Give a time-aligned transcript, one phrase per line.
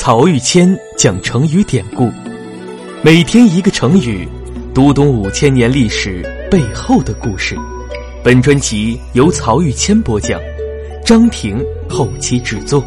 [0.00, 2.08] 曹玉谦讲成语典故，
[3.02, 4.28] 每天一个成语，
[4.72, 7.56] 读懂五千年历史背后的故事。
[8.22, 10.40] 本专辑由曹玉谦播讲，
[11.04, 12.80] 张婷后期制作。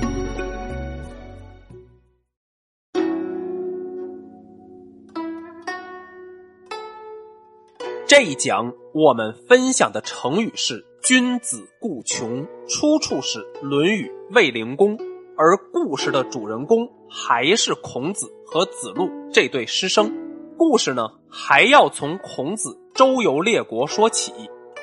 [8.08, 14.98] 这一讲我们分享的成语是“君子固穷”，出处是《论语·卫灵公》。
[15.44, 20.14] 而故事的主人公还是孔子和子路这对师生。
[20.56, 24.32] 故事呢，还要从孔子周游列国说起。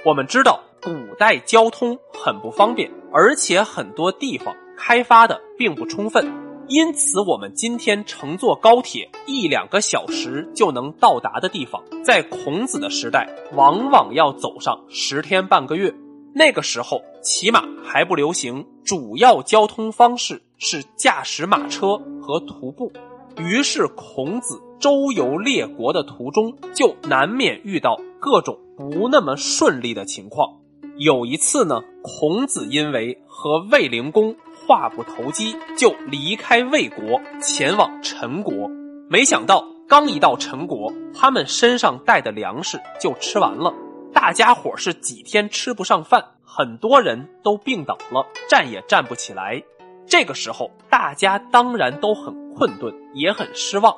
[0.04, 6.26] 我们知道，古代交通很不方便，而且很多地方开发的并不充分，
[6.66, 15.94] 因此我们今天乘坐高铁一两个小时就能到达的地方，在孔子的时代，往往要走上十天半个月。
[16.34, 22.92] 那个时候，骑马还不流行，主要交通方式是驾驶马车和徒步。
[23.36, 30.58] 于是，孔子周游列国的途中，就难免遇到各种不那么顺利的情况。
[30.96, 34.34] 有一次呢，孔子因为和卫灵公
[34.66, 38.68] 话不投机，就离开魏国，前往陈国。
[39.08, 43.72] 没想到，刚一到陈国，他们身上带的粮食就吃完了。
[44.12, 49.62] 大家伙是几天吃不上饭，很多人都病倒了，站也站不起来。
[50.08, 53.94] 这个时候，大家当然都很困顿，也很失望。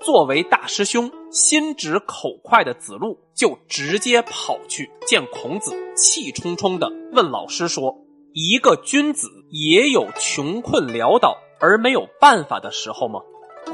[0.00, 7.96] 作为大师兄、心直口快的子路，就直接跑去见孔子，气冲冲地问老师说
[8.34, 13.20] ：“一个君子也有穷困潦倒而没有办法的时候吗？”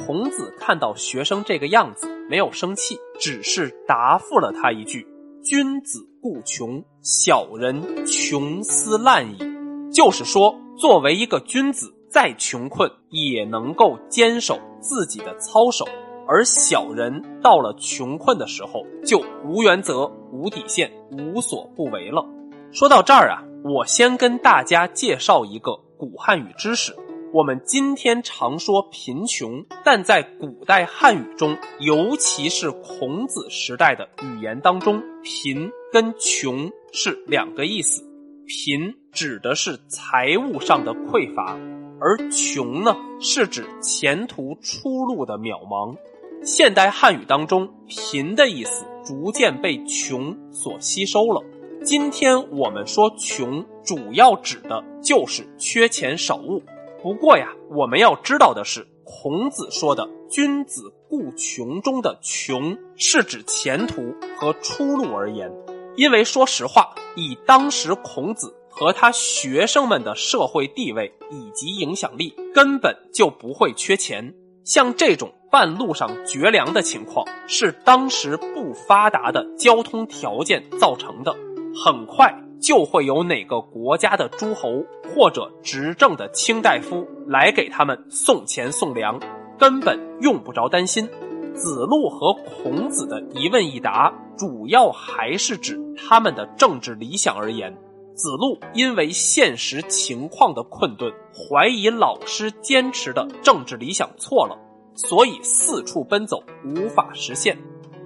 [0.07, 5.05] 孔子看到学生这个样子，没有生气，只是答复了他一句。
[5.43, 9.50] 君子固穷，小人穷斯滥矣。
[9.93, 15.85] 就是说，作为一个君子，再穷困也能够坚守自己的操守；
[16.29, 22.25] 而小人到了穷困的时候，就无原则、无底线、无所不为了。
[22.73, 26.95] 说到这儿啊，我先跟大家介绍一个古汉语知识。
[27.33, 38.10] 我们今天常说贫穷，但在古代汉语中，尤其是孔子时代的语言当中，贫跟穷是两个意思。
[38.51, 41.57] 贫指的是财务上的匮乏，
[42.01, 45.97] 而穷呢，是指前途出路的渺茫。
[46.43, 51.41] 现代汉语当中，贫的意思逐渐被穷所吸收了。
[51.85, 56.61] 今天我们说穷，主要指的就是缺钱少物。
[57.01, 65.49] 不过呀，我们要知道的是，孔子说的“君子固穷”中的“穷”是指前途和出路而言。
[65.97, 74.35] 因为说实话，以当时孔子和他学生们的社会地位以及影响力，根本就不会缺钱。
[74.65, 81.35] 像这种半路上绝粮的情况，是当时不发达的交通条件造成的。
[81.75, 82.35] 很快。
[82.63, 89.19] 就会有哪个国家的诸侯或者执政的卿大夫来给他们送钱送粮，
[89.59, 91.09] 根本用不着担心。
[91.55, 97.77] 子路和孔子的一问一答，主要还是指他们的政治理想而言。
[98.15, 104.59] 子路因为现实情况的困顿，怀疑老师坚持的政治理想错了，
[104.95, 107.57] 所以四处奔走，无法实现。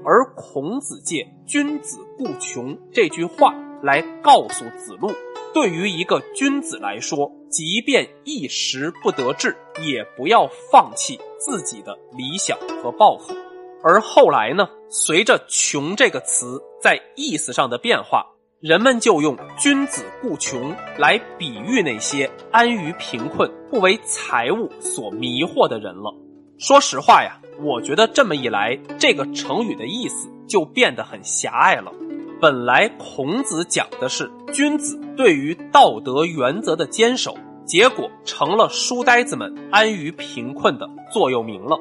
[0.04, 3.54] 而孔子借“君子固穷”这句话。
[3.82, 5.10] 来告诉子路，
[5.52, 13.32] 对于一个君子来说，即便一时不得志，也不要放弃自己的理想和抱负。
[13.80, 18.26] 而后来呢，随着“穷”这个词在意思上的变化，
[18.58, 26.12] 人们就用“君子固穷”来比喻那些安于贫困、不为财物所迷惑的人了。
[26.58, 31.92] 说实话呀，我觉得这么一来，这个成语的意思就变得很狭隘了。
[32.40, 41.78] 本来孔子讲的是君子对于道德原则的坚守，结果成了书呆子们安于贫困的座右铭了。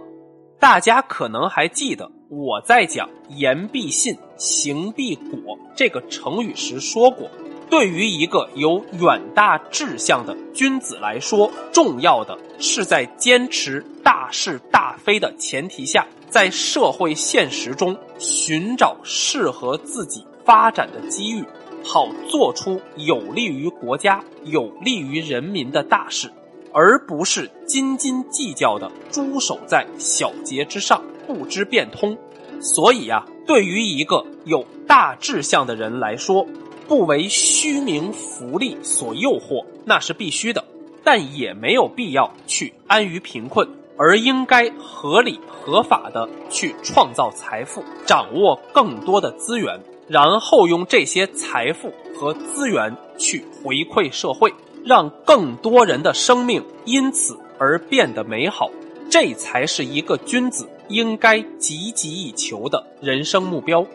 [0.59, 7.29] 大家可能还记得我在讲“言必信，行必果”这个成语时说过，
[7.69, 20.25] 对于一个有远大志向的君子来说，重要的是在坚持大是大非的前提下，在社会现实中寻找适合自己。
[20.45, 21.43] 发展的机遇，
[21.83, 26.31] 好做出有利于国家、有利于人民的大事，
[26.71, 32.17] 而不是斤斤计较的驻守在小节之上，不知变通。
[32.59, 36.45] 所以啊，对于一个有大志向的人来说，
[36.87, 40.63] 不为虚名浮利所诱惑，那是必须的，
[41.03, 43.67] 但也没有必要去安于贫困，
[43.97, 54.53] 而应该合理合法的去创造财富，掌握更多的资源，然后用这些财富和资源去回馈社会，
[54.85, 58.69] 让更多人的生命因此而变得美好。
[59.09, 63.85] 这才是一个君子应该积极以求的人生目标。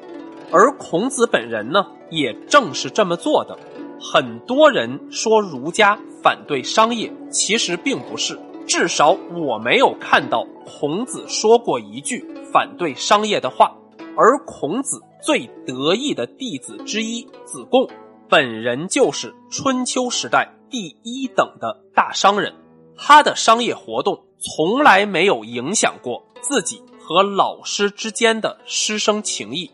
[0.50, 3.58] 而孔子本人呢，也正是这么做的。
[4.00, 8.38] 很多人说儒家反对商业，其实并不是。
[8.66, 13.74] 至少我没有看到孔子说过一句反对商业的话。
[14.20, 17.88] 而孔子最得意的弟子之一子贡，
[18.28, 22.52] 本人就是春秋时代第一等的大商人。
[22.96, 29.70] 他的商业活动从来没有影响过自己和老师之间的师生情谊。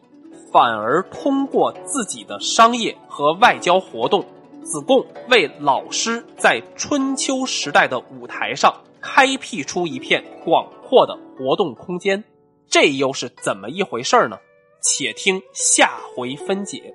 [0.52, 4.26] 反而通过自己的商业和外交活动，
[4.62, 12.22] 子贡为老师在春秋时代的舞台上开辟出一片广阔的活动空间。
[12.68, 14.38] 这又是怎么一回事呢？
[14.80, 16.94] 且听下回分解。